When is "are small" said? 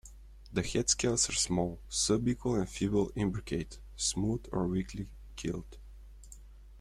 1.29-1.79